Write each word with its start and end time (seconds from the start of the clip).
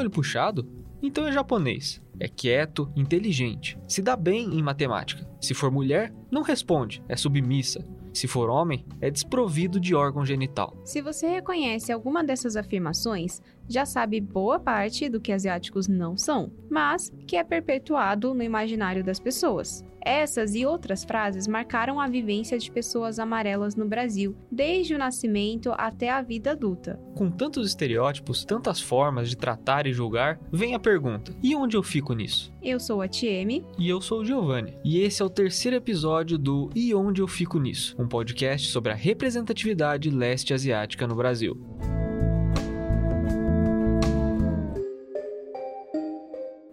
olho 0.00 0.10
puxado? 0.10 0.66
Então 1.02 1.26
é 1.26 1.32
japonês. 1.32 2.00
É 2.20 2.28
quieto, 2.28 2.92
inteligente, 2.94 3.78
se 3.88 4.02
dá 4.02 4.14
bem 4.14 4.54
em 4.54 4.62
matemática. 4.62 5.26
Se 5.40 5.54
for 5.54 5.70
mulher, 5.70 6.12
não 6.30 6.42
responde, 6.42 7.02
é 7.08 7.16
submissa. 7.16 7.82
Se 8.12 8.26
for 8.26 8.50
homem, 8.50 8.84
é 9.00 9.10
desprovido 9.10 9.80
de 9.80 9.94
órgão 9.94 10.26
genital. 10.26 10.76
Se 10.84 11.00
você 11.00 11.28
reconhece 11.28 11.90
alguma 11.90 12.22
dessas 12.22 12.56
afirmações, 12.56 13.40
já 13.68 13.86
sabe 13.86 14.20
boa 14.20 14.58
parte 14.58 15.08
do 15.08 15.20
que 15.20 15.32
asiáticos 15.32 15.88
não 15.88 16.16
são, 16.16 16.52
mas 16.68 17.10
que 17.26 17.36
é 17.36 17.44
perpetuado 17.44 18.34
no 18.34 18.42
imaginário 18.42 19.02
das 19.02 19.20
pessoas. 19.20 19.84
Essas 20.02 20.54
e 20.54 20.64
outras 20.64 21.04
frases 21.04 21.46
marcaram 21.46 22.00
a 22.00 22.08
vivência 22.08 22.58
de 22.58 22.70
pessoas 22.70 23.18
amarelas 23.18 23.76
no 23.76 23.86
Brasil, 23.86 24.34
desde 24.50 24.94
o 24.94 24.98
nascimento 24.98 25.72
até 25.76 26.08
a 26.08 26.22
vida 26.22 26.52
adulta. 26.52 26.98
Com 27.14 27.30
tantos 27.30 27.68
estereótipos, 27.68 28.44
tantas 28.44 28.80
formas 28.80 29.28
de 29.28 29.36
tratar 29.36 29.86
e 29.86 29.92
julgar, 29.92 30.40
vem 30.50 30.74
a 30.74 30.78
pergunta: 30.78 31.36
e 31.42 31.54
onde 31.54 31.76
eu 31.76 31.82
fico 31.82 32.09
nisso? 32.14 32.52
Eu 32.62 32.78
sou 32.78 33.00
a 33.00 33.08
Tieme. 33.08 33.64
E 33.78 33.88
eu 33.88 34.00
sou 34.00 34.20
o 34.20 34.24
Giovanni. 34.24 34.76
E 34.84 35.00
esse 35.00 35.22
é 35.22 35.24
o 35.24 35.30
terceiro 35.30 35.76
episódio 35.76 36.36
do 36.38 36.70
E 36.74 36.94
Onde 36.94 37.20
Eu 37.20 37.28
Fico 37.28 37.58
Nisso, 37.58 37.96
um 37.98 38.08
podcast 38.08 38.68
sobre 38.68 38.92
a 38.92 38.94
representatividade 38.94 40.10
leste 40.10 40.54
asiática 40.54 41.06
no 41.06 41.14
Brasil. 41.14 41.56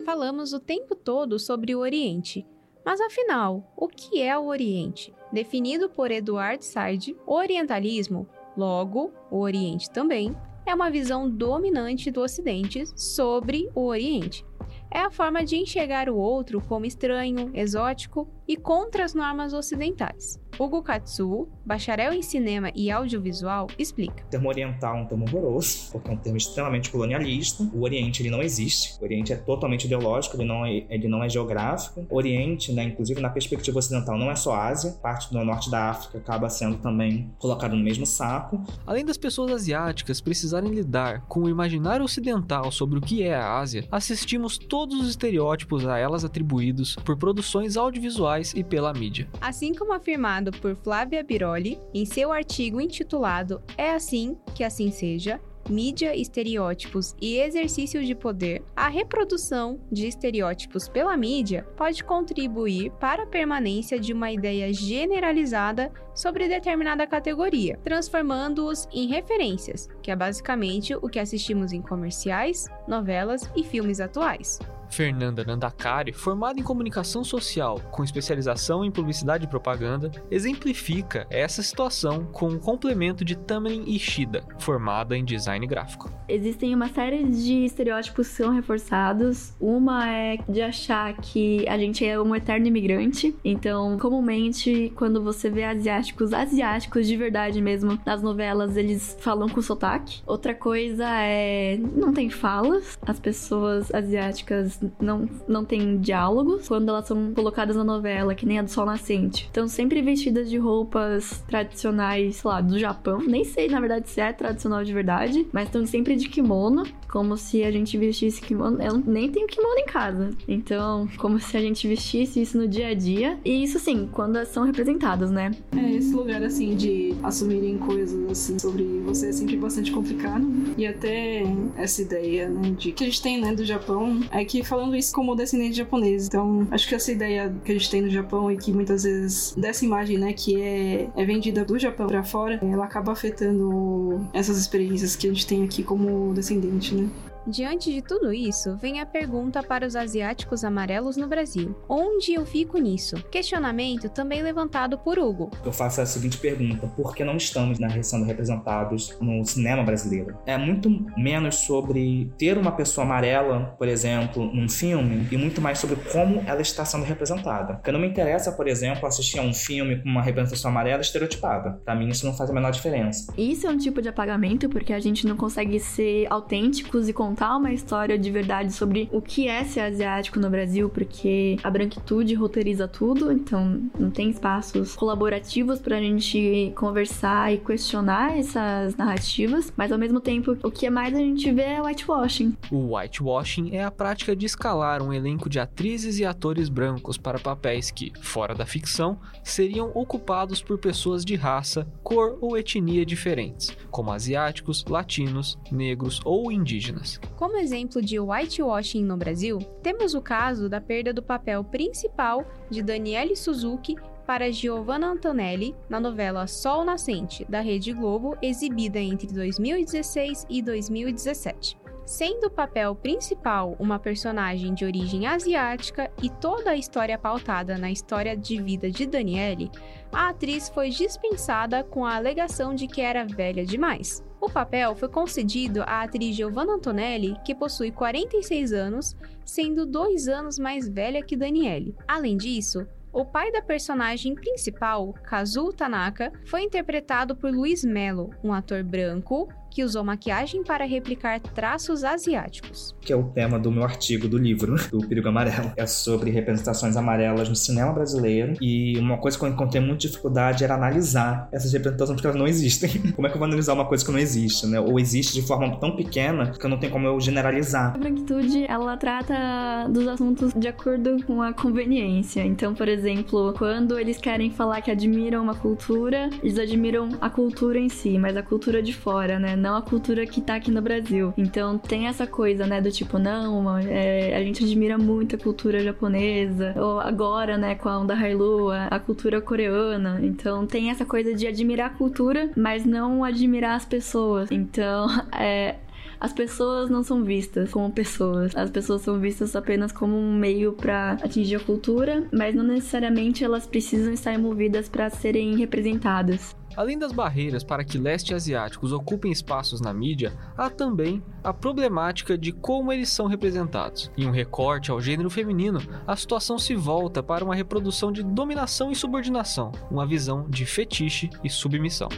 Falamos 0.05 0.53
o 0.53 0.59
tempo 0.59 0.95
todo 0.95 1.37
sobre 1.37 1.75
o 1.75 1.79
Oriente, 1.79 2.45
mas 2.85 3.01
afinal, 3.01 3.73
o 3.75 3.87
que 3.87 4.21
é 4.21 4.37
o 4.37 4.45
Oriente? 4.45 5.13
Definido 5.31 5.89
por 5.89 6.09
Eduard 6.09 6.63
Said, 6.63 7.15
o 7.25 7.33
orientalismo, 7.33 8.27
logo 8.55 9.11
o 9.29 9.39
Oriente 9.39 9.89
também, 9.91 10.33
é 10.65 10.73
uma 10.73 10.89
visão 10.89 11.29
dominante 11.29 12.09
do 12.09 12.21
Ocidente 12.21 12.85
sobre 12.95 13.69
o 13.75 13.85
Oriente. 13.85 14.45
É 14.89 14.99
a 14.99 15.11
forma 15.11 15.43
de 15.43 15.57
enxergar 15.57 16.09
o 16.09 16.15
outro 16.15 16.61
como 16.61 16.85
estranho, 16.85 17.51
exótico 17.53 18.27
e 18.47 18.55
contra 18.55 19.03
as 19.03 19.13
normas 19.13 19.53
ocidentais. 19.53 20.39
Hugo 20.59 20.81
Katsu, 20.81 21.47
bacharel 21.63 22.13
em 22.13 22.21
cinema 22.23 22.71
e 22.73 22.89
audiovisual, 22.89 23.67
explica. 23.77 24.23
O 24.25 24.29
termo 24.29 24.49
oriental 24.49 24.97
é 24.97 25.01
um 25.01 25.05
termo 25.05 25.25
horroroso, 25.25 25.91
porque 25.91 26.09
é 26.09 26.13
um 26.13 26.17
termo 26.17 26.37
extremamente 26.37 26.89
colonialista. 26.89 27.63
O 27.73 27.83
Oriente 27.83 28.23
ele 28.23 28.31
não 28.31 28.41
existe. 28.41 28.99
O 28.99 29.03
Oriente 29.03 29.31
é 29.31 29.35
totalmente 29.35 29.85
ideológico, 29.85 30.35
ele 30.35 30.45
não 30.45 30.65
é, 30.65 30.85
ele 30.89 31.07
não 31.07 31.23
é 31.23 31.29
geográfico. 31.29 32.07
O 32.09 32.15
Oriente, 32.15 32.71
né, 32.73 32.85
inclusive 32.85 33.21
na 33.21 33.29
perspectiva 33.29 33.77
ocidental, 33.77 34.17
não 34.17 34.31
é 34.31 34.35
só 34.35 34.55
Ásia. 34.55 34.93
Parte 34.93 35.31
do 35.31 35.43
norte 35.43 35.69
da 35.69 35.91
África 35.91 36.17
acaba 36.17 36.49
sendo 36.49 36.77
também 36.77 37.31
colocado 37.37 37.75
no 37.75 37.83
mesmo 37.83 38.05
saco. 38.05 38.59
Além 38.85 39.05
das 39.05 39.17
pessoas 39.17 39.51
asiáticas 39.51 40.19
precisarem 40.19 40.71
lidar 40.71 41.21
com 41.27 41.41
o 41.41 41.49
imaginário 41.49 42.03
ocidental 42.03 42.71
sobre 42.71 42.97
o 42.97 43.01
que 43.01 43.21
é 43.21 43.35
a 43.35 43.59
Ásia, 43.59 43.87
assistimos 43.91 44.57
todos 44.57 44.99
os 45.01 45.09
estereótipos 45.09 45.85
a 45.85 45.99
elas 45.99 46.25
atribuídos 46.25 46.95
por 46.95 47.15
produções 47.15 47.77
audiovisuais 47.77 48.36
e 48.55 48.63
pela 48.63 48.93
mídia. 48.93 49.27
Assim 49.41 49.73
como 49.73 49.93
afirmado 49.93 50.51
por 50.51 50.75
Flávia 50.75 51.23
Biroli 51.23 51.79
em 51.93 52.05
seu 52.05 52.31
artigo 52.31 52.79
intitulado 52.79 53.61
É 53.77 53.91
assim 53.91 54.37
que 54.53 54.63
assim 54.63 54.91
seja, 54.91 55.39
mídia, 55.69 56.15
estereótipos 56.15 57.15
e 57.21 57.37
exercício 57.37 58.03
de 58.03 58.15
poder, 58.15 58.63
a 58.75 58.87
reprodução 58.87 59.79
de 59.91 60.07
estereótipos 60.07 60.87
pela 60.87 61.15
mídia 61.15 61.67
pode 61.75 62.03
contribuir 62.03 62.91
para 62.99 63.23
a 63.23 63.27
permanência 63.27 63.99
de 63.99 64.13
uma 64.13 64.31
ideia 64.31 64.73
generalizada 64.73 65.91
sobre 66.15 66.47
determinada 66.47 67.05
categoria, 67.05 67.79
transformando-os 67.83 68.87
em 68.91 69.07
referências, 69.07 69.87
que 70.01 70.11
é 70.11 70.15
basicamente 70.15 70.95
o 70.95 71.09
que 71.09 71.19
assistimos 71.19 71.71
em 71.71 71.81
comerciais, 71.81 72.67
novelas 72.87 73.49
e 73.55 73.63
filmes 73.63 73.99
atuais. 73.99 74.59
Fernanda 74.89 75.43
Nandakari, 75.43 76.13
formada 76.13 76.59
em 76.59 76.63
comunicação 76.63 77.23
social 77.23 77.79
com 77.91 78.03
especialização 78.03 78.83
em 78.83 78.91
publicidade 78.91 79.45
e 79.45 79.47
propaganda, 79.47 80.11
exemplifica 80.29 81.27
essa 81.29 81.61
situação 81.61 82.25
com 82.25 82.47
um 82.49 82.59
complemento 82.59 83.23
de 83.23 83.35
Tamerlin 83.35 83.83
Ishida, 83.87 84.43
formada 84.59 85.17
em 85.17 85.23
design 85.23 85.65
gráfico. 85.65 86.11
Existem 86.27 86.75
uma 86.75 86.89
série 86.89 87.23
de 87.23 87.65
estereótipos 87.65 88.27
que 88.27 88.33
são 88.35 88.53
reforçados. 88.53 89.53
Uma 89.59 90.09
é 90.09 90.37
de 90.47 90.61
achar 90.61 91.15
que 91.15 91.67
a 91.67 91.77
gente 91.77 92.05
é 92.05 92.19
um 92.19 92.35
eterno 92.35 92.67
imigrante. 92.67 93.35
Então, 93.43 93.97
comumente, 93.97 94.91
quando 94.95 95.23
você 95.23 95.49
vê 95.49 95.63
asiáticos, 95.63 96.33
asiáticos 96.33 97.07
de 97.07 97.15
verdade 97.15 97.61
mesmo, 97.61 97.97
nas 98.05 98.21
novelas, 98.21 98.75
eles 98.75 99.17
falam 99.19 99.47
com 99.47 99.61
sotaque. 99.61 100.21
Outra 100.25 100.53
coisa 100.53 101.05
é. 101.07 101.77
não 101.95 102.13
tem 102.13 102.29
falas. 102.29 102.97
As 103.01 103.19
pessoas 103.19 103.93
asiáticas 103.93 104.76
não, 104.99 105.29
não 105.47 105.65
têm 105.65 105.97
diálogos 105.97 106.67
quando 106.67 106.89
elas 106.89 107.07
são 107.07 107.33
colocadas 107.33 107.75
na 107.75 107.83
novela, 107.83 108.35
que 108.35 108.45
nem 108.45 108.59
a 108.59 108.61
do 108.61 108.69
Sol 108.69 108.85
Nascente. 108.85 109.45
Estão 109.45 109.67
sempre 109.67 110.01
vestidas 110.01 110.49
de 110.49 110.57
roupas 110.57 111.43
tradicionais, 111.47 112.37
sei 112.37 112.49
lá, 112.49 112.61
do 112.61 112.77
Japão. 112.77 113.19
Nem 113.19 113.43
sei, 113.43 113.67
na 113.67 113.79
verdade, 113.79 114.09
se 114.09 114.21
é 114.21 114.31
tradicional 114.33 114.83
de 114.83 114.93
verdade, 114.93 115.47
mas 115.51 115.65
estão 115.65 115.85
sempre 115.85 116.15
de 116.15 116.29
kimono, 116.29 116.83
como 117.09 117.37
se 117.37 117.63
a 117.63 117.71
gente 117.71 117.97
vestisse 117.97 118.41
kimono. 118.41 118.81
Eu 118.81 118.97
nem 119.05 119.29
tenho 119.31 119.47
kimono 119.47 119.79
em 119.79 119.85
casa. 119.85 120.29
Então, 120.47 121.07
como 121.17 121.39
se 121.39 121.55
a 121.57 121.61
gente 121.61 121.87
vestisse 121.87 122.41
isso 122.41 122.57
no 122.57 122.67
dia 122.67 122.89
a 122.89 122.93
dia. 122.93 123.37
E 123.43 123.63
isso, 123.63 123.79
sim, 123.79 124.09
quando 124.11 124.43
são 124.45 124.63
representadas, 124.63 125.31
né? 125.31 125.51
É, 125.75 125.93
esse 125.93 126.13
lugar, 126.13 126.43
assim, 126.43 126.75
de 126.75 127.15
assumirem 127.23 127.77
coisas, 127.77 128.29
assim, 128.29 128.59
sobre 128.59 128.83
você 129.05 129.29
é 129.29 129.31
sempre 129.31 129.57
bastante 129.57 129.91
complicado. 129.91 130.45
E 130.77 130.85
até 130.85 131.43
essa 131.75 132.01
ideia, 132.01 132.49
né, 132.49 132.71
de 132.77 132.91
que 132.91 133.03
a 133.03 133.07
gente 133.07 133.21
tem, 133.21 133.41
né, 133.41 133.53
do 133.53 133.65
Japão, 133.65 134.19
é 134.31 134.43
que 134.45 134.63
falando 134.67 134.95
isso 134.95 135.13
como 135.13 135.35
descendente 135.35 135.77
japonês. 135.77 136.27
Então, 136.27 136.67
acho 136.71 136.87
que 136.87 136.95
essa 136.95 137.11
ideia 137.11 137.53
que 137.63 137.71
a 137.71 137.75
gente 137.75 137.89
tem 137.89 138.01
no 138.01 138.09
Japão 138.09 138.51
e 138.51 138.57
que 138.57 138.71
muitas 138.71 139.03
vezes 139.03 139.53
dessa 139.57 139.85
imagem, 139.85 140.17
né, 140.17 140.33
que 140.33 140.61
é, 140.61 141.09
é 141.15 141.25
vendida 141.25 141.63
do 141.63 141.77
Japão 141.79 142.07
para 142.07 142.23
fora, 142.23 142.59
ela 142.61 142.85
acaba 142.85 143.11
afetando 143.11 144.27
essas 144.33 144.57
experiências 144.57 145.15
que 145.15 145.27
a 145.27 145.29
gente 145.29 145.47
tem 145.47 145.63
aqui 145.63 145.83
como 145.83 146.33
descendente, 146.33 146.95
né? 146.95 147.09
Diante 147.47 147.93
de 147.93 148.01
tudo 148.01 148.33
isso, 148.33 148.75
vem 148.75 148.99
a 148.99 149.05
pergunta 149.05 149.63
para 149.63 149.87
os 149.87 149.95
asiáticos 149.95 150.65
amarelos 150.65 151.15
no 151.15 151.29
Brasil: 151.29 151.73
onde 151.87 152.33
eu 152.33 152.45
fico 152.45 152.77
nisso? 152.77 153.15
Questionamento 153.31 154.09
também 154.09 154.41
levantado 154.41 154.97
por 154.97 155.17
Hugo. 155.17 155.49
Eu 155.63 155.71
faço 155.71 156.01
a 156.01 156.05
seguinte 156.05 156.37
pergunta: 156.37 156.87
por 156.87 157.15
que 157.15 157.23
não 157.23 157.37
estamos 157.37 157.79
na 157.79 157.87
sendo 158.03 158.25
representados 158.25 159.17
no 159.21 159.45
cinema 159.45 159.81
brasileiro? 159.81 160.37
É 160.45 160.57
muito 160.57 160.89
menos 161.17 161.55
sobre 161.55 162.29
ter 162.37 162.57
uma 162.57 162.73
pessoa 162.73 163.05
amarela, 163.05 163.75
por 163.77 163.87
exemplo, 163.87 164.53
num 164.53 164.67
filme, 164.67 165.25
e 165.31 165.37
muito 165.37 165.61
mais 165.61 165.79
sobre 165.79 165.95
como 166.11 166.43
ela 166.45 166.61
está 166.61 166.83
sendo 166.83 167.05
representada. 167.05 167.75
Porque 167.75 167.93
não 167.93 167.99
me 167.99 168.07
interessa, 168.07 168.51
por 168.51 168.67
exemplo, 168.67 169.07
assistir 169.07 169.39
a 169.39 169.41
um 169.41 169.53
filme 169.53 170.01
com 170.01 170.09
uma 170.09 170.21
representação 170.21 170.69
amarela 170.69 171.01
estereotipada. 171.01 171.79
Para 171.85 171.95
mim, 171.95 172.09
isso 172.09 172.25
não 172.25 172.33
faz 172.33 172.49
a 172.49 172.53
menor 172.53 172.71
diferença. 172.71 173.33
Isso 173.37 173.65
é 173.65 173.69
um 173.69 173.77
tipo 173.77 174.01
de 174.01 174.09
apagamento 174.09 174.67
porque 174.67 174.91
a 174.91 174.99
gente 174.99 175.25
não 175.25 175.37
consegue 175.37 175.79
ser 175.79 176.27
autênticos 176.29 177.07
e 177.07 177.13
contar 177.13 177.36
uma 177.45 177.71
história 177.71 178.17
de 178.17 178.31
verdade 178.31 178.73
sobre 178.73 179.07
o 179.11 179.21
que 179.21 179.47
é 179.47 179.63
ser 179.63 179.81
asiático 179.81 180.39
no 180.39 180.49
Brasil, 180.49 180.89
porque 180.89 181.57
a 181.63 181.69
branquitude 181.69 182.33
roteiriza 182.33 182.87
tudo, 182.87 183.31
então 183.31 183.81
não 183.97 184.09
tem 184.09 184.29
espaços 184.29 184.95
colaborativos 184.95 185.79
pra 185.79 185.99
gente 185.99 186.73
conversar 186.75 187.53
e 187.53 187.57
questionar 187.59 188.37
essas 188.37 188.95
narrativas, 188.95 189.71
mas 189.77 189.91
ao 189.91 189.97
mesmo 189.97 190.19
tempo 190.19 190.57
o 190.63 190.71
que 190.71 190.87
é 190.87 190.89
mais 190.89 191.13
a 191.13 191.19
gente 191.19 191.51
vê 191.51 191.61
é 191.61 191.81
whitewashing. 191.81 192.55
O 192.71 192.95
whitewashing 192.95 193.75
é 193.75 193.83
a 193.83 193.91
prática 193.91 194.35
de 194.35 194.45
escalar 194.45 195.01
um 195.01 195.13
elenco 195.13 195.49
de 195.49 195.59
atrizes 195.59 196.19
e 196.19 196.25
atores 196.25 196.69
brancos 196.69 197.17
para 197.17 197.37
papéis 197.37 197.91
que, 197.91 198.11
fora 198.19 198.55
da 198.55 198.65
ficção, 198.65 199.19
seriam 199.43 199.91
ocupados 199.93 200.61
por 200.61 200.77
pessoas 200.77 201.23
de 201.23 201.35
raça, 201.35 201.87
cor 202.03 202.37
ou 202.41 202.57
etnia 202.57 203.05
diferentes, 203.05 203.75
como 203.91 204.11
asiáticos, 204.11 204.83
latinos, 204.87 205.57
negros 205.71 206.19
ou 206.25 206.51
indígenas. 206.51 207.19
Como 207.35 207.57
exemplo 207.57 208.01
de 208.01 208.19
whitewashing 208.19 209.03
no 209.03 209.17
Brasil, 209.17 209.59
temos 209.83 210.13
o 210.13 210.21
caso 210.21 210.67
da 210.67 210.81
perda 210.81 211.13
do 211.13 211.21
papel 211.21 211.63
principal 211.63 212.45
de 212.69 212.81
Daniele 212.81 213.35
Suzuki 213.35 213.95
para 214.25 214.51
Giovanna 214.51 215.07
Antonelli 215.07 215.73
na 215.89 215.99
novela 215.99 216.47
Sol 216.47 216.83
Nascente, 216.83 217.45
da 217.45 217.61
Rede 217.61 217.93
Globo, 217.93 218.37
exibida 218.41 218.99
entre 218.99 219.27
2016 219.27 220.45
e 220.49 220.61
2017. 220.61 221.77
Sendo 222.05 222.47
o 222.47 222.49
papel 222.49 222.95
principal 222.95 223.75
uma 223.79 223.99
personagem 223.99 224.73
de 224.73 224.85
origem 224.85 225.27
asiática 225.27 226.09
e 226.23 226.29
toda 226.29 226.71
a 226.71 226.77
história 226.77 227.17
pautada 227.17 227.77
na 227.77 227.91
história 227.91 228.35
de 228.35 228.61
vida 228.61 228.89
de 228.89 229.05
Daniele, 229.05 229.69
a 230.11 230.29
atriz 230.29 230.69
foi 230.69 230.89
dispensada 230.89 231.83
com 231.83 232.05
a 232.05 232.15
alegação 232.15 232.73
de 232.73 232.87
que 232.87 233.01
era 233.01 233.25
velha 233.25 233.65
demais. 233.65 234.23
O 234.39 234.49
papel 234.49 234.95
foi 234.95 235.09
concedido 235.09 235.81
à 235.81 236.03
atriz 236.03 236.35
Giovanna 236.35 236.73
Antonelli, 236.73 237.35
que 237.43 237.55
possui 237.55 237.91
46 237.91 238.71
anos, 238.71 239.15
sendo 239.43 239.85
dois 239.85 240.27
anos 240.27 240.59
mais 240.59 240.87
velha 240.87 241.23
que 241.23 241.35
Daniele. 241.35 241.95
Além 242.07 242.37
disso, 242.37 242.85
O 243.11 243.25
pai 243.25 243.51
da 243.51 243.63
personagem 243.63 244.35
principal, 244.35 245.11
Kazuo 245.23 245.73
Tanaka, 245.73 246.31
foi 246.45 246.61
interpretado 246.61 247.35
por 247.35 247.51
Luiz 247.51 247.83
Melo, 247.83 248.29
um 248.43 248.53
ator 248.53 248.83
branco 248.83 249.49
que 249.69 249.83
usou 249.83 250.03
maquiagem 250.03 250.63
para 250.63 250.85
replicar 250.85 251.39
traços 251.39 252.03
asiáticos. 252.03 252.95
Que 253.01 253.13
é 253.13 253.15
o 253.15 253.23
tema 253.23 253.59
do 253.59 253.71
meu 253.71 253.83
artigo 253.83 254.27
do 254.27 254.37
livro, 254.37 254.75
do 254.91 254.99
Perigo 255.07 255.29
Amarelo. 255.29 255.71
É 255.75 255.85
sobre 255.85 256.31
representações 256.31 256.95
amarelas 256.95 257.49
no 257.49 257.55
cinema 257.55 257.93
brasileiro. 257.93 258.53
E 258.61 258.97
uma 258.97 259.17
coisa 259.17 259.37
que 259.37 259.45
eu 259.45 259.49
encontrei 259.49 259.81
muita 259.81 260.07
dificuldade 260.07 260.63
era 260.63 260.75
analisar 260.75 261.49
essas 261.51 261.71
representações 261.73 262.15
porque 262.15 262.27
elas 262.27 262.39
não 262.39 262.47
existem. 262.47 262.89
Como 263.15 263.27
é 263.27 263.29
que 263.29 263.35
eu 263.35 263.39
vou 263.39 263.47
analisar 263.47 263.73
uma 263.73 263.85
coisa 263.85 264.05
que 264.05 264.11
não 264.11 264.19
existe, 264.19 264.65
né? 264.67 264.79
Ou 264.79 264.99
existe 264.99 265.33
de 265.33 265.45
forma 265.45 265.77
tão 265.79 265.95
pequena 265.95 266.51
que 266.51 266.65
eu 266.65 266.69
não 266.69 266.77
tenho 266.77 266.91
como 266.91 267.07
eu 267.07 267.19
generalizar. 267.19 267.93
A 267.95 267.97
branquitude, 267.97 268.65
ela 268.67 268.95
trata 268.97 269.87
dos 269.89 270.07
assuntos 270.07 270.53
de 270.53 270.67
acordo 270.67 271.23
com 271.25 271.41
a 271.41 271.53
conveniência. 271.53 272.45
Então, 272.45 272.73
por 272.73 272.87
exemplo, 272.87 273.53
quando 273.57 273.99
eles 273.99 274.17
querem 274.17 274.51
falar 274.51 274.81
que 274.81 274.91
admiram 274.91 275.43
uma 275.43 275.55
cultura, 275.55 276.29
eles 276.41 276.57
admiram 276.57 277.09
a 277.19 277.29
cultura 277.29 277.79
em 277.79 277.89
si, 277.89 278.17
mas 278.17 278.37
a 278.37 278.43
cultura 278.43 278.81
de 278.81 278.93
fora, 278.93 279.39
né? 279.39 279.55
Não 279.57 279.75
a 279.75 279.81
cultura 279.81 280.25
que 280.25 280.39
tá 280.41 280.55
aqui 280.55 280.71
no 280.71 280.81
Brasil. 280.81 281.33
Então 281.37 281.77
tem 281.77 282.07
essa 282.07 282.25
coisa, 282.25 282.65
né, 282.65 282.79
do 282.81 282.91
tipo, 282.91 283.17
não, 283.17 283.77
é, 283.79 284.35
a 284.35 284.43
gente 284.43 284.63
admira 284.63 284.97
muito 284.97 285.35
a 285.35 285.39
cultura 285.39 285.83
japonesa, 285.83 286.73
ou 286.77 286.99
agora, 286.99 287.57
né, 287.57 287.75
com 287.75 287.89
a 287.89 287.97
onda 287.97 288.13
Hailu, 288.13 288.69
a, 288.69 288.85
a 288.87 288.99
cultura 288.99 289.41
coreana. 289.41 290.19
Então 290.21 290.65
tem 290.65 290.89
essa 290.89 291.05
coisa 291.05 291.33
de 291.33 291.47
admirar 291.47 291.87
a 291.87 291.93
cultura, 291.93 292.49
mas 292.55 292.85
não 292.85 293.23
admirar 293.23 293.75
as 293.75 293.85
pessoas. 293.85 294.51
Então, 294.51 295.07
é, 295.37 295.75
as 296.19 296.33
pessoas 296.33 296.89
não 296.89 297.03
são 297.03 297.23
vistas 297.23 297.71
como 297.71 297.91
pessoas. 297.91 298.55
As 298.55 298.69
pessoas 298.69 299.01
são 299.01 299.19
vistas 299.19 299.55
apenas 299.55 299.91
como 299.91 300.15
um 300.15 300.33
meio 300.33 300.73
para 300.73 301.13
atingir 301.13 301.55
a 301.55 301.59
cultura, 301.59 302.27
mas 302.31 302.55
não 302.55 302.63
necessariamente 302.63 303.43
elas 303.43 303.67
precisam 303.67 304.13
estar 304.13 304.33
envolvidas 304.33 304.89
para 304.89 305.09
serem 305.09 305.55
representadas. 305.55 306.55
Além 306.75 306.97
das 306.99 307.11
barreiras 307.11 307.63
para 307.63 307.83
que 307.83 307.97
leste 307.97 308.35
asiáticos 308.35 308.91
ocupem 308.91 309.31
espaços 309.31 309.81
na 309.81 309.91
mídia, 309.91 310.31
há 310.55 310.69
também 310.69 311.23
a 311.43 311.51
problemática 311.51 312.37
de 312.37 312.51
como 312.51 312.93
eles 312.93 313.09
são 313.09 313.25
representados. 313.25 314.11
Em 314.15 314.27
um 314.27 314.31
recorte 314.31 314.91
ao 314.91 315.01
gênero 315.01 315.29
feminino, 315.29 315.81
a 316.05 316.15
situação 316.15 316.59
se 316.59 316.75
volta 316.75 317.23
para 317.23 317.43
uma 317.43 317.55
reprodução 317.55 318.11
de 318.11 318.21
dominação 318.21 318.91
e 318.91 318.95
subordinação, 318.95 319.71
uma 319.89 320.05
visão 320.05 320.45
de 320.47 320.67
fetiche 320.67 321.31
e 321.43 321.49
submissão. 321.49 322.09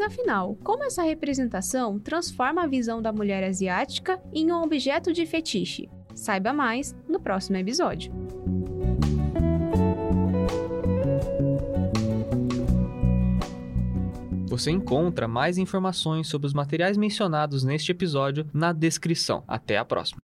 Mas 0.00 0.12
afinal, 0.14 0.56
como 0.64 0.82
essa 0.82 1.02
representação 1.02 1.98
transforma 1.98 2.62
a 2.62 2.66
visão 2.66 3.02
da 3.02 3.12
mulher 3.12 3.44
asiática 3.44 4.18
em 4.32 4.50
um 4.50 4.62
objeto 4.62 5.12
de 5.12 5.26
fetiche? 5.26 5.90
Saiba 6.14 6.54
mais 6.54 6.96
no 7.06 7.20
próximo 7.20 7.58
episódio. 7.58 8.10
Você 14.46 14.70
encontra 14.70 15.28
mais 15.28 15.58
informações 15.58 16.28
sobre 16.28 16.46
os 16.46 16.54
materiais 16.54 16.96
mencionados 16.96 17.62
neste 17.62 17.92
episódio 17.92 18.48
na 18.54 18.72
descrição. 18.72 19.44
Até 19.46 19.76
a 19.76 19.84
próxima! 19.84 20.20